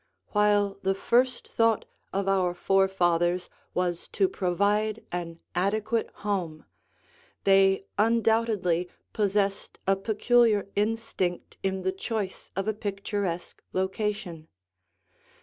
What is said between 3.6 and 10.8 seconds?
was to provide an adequate home, they undoubtedly possessed a peculiar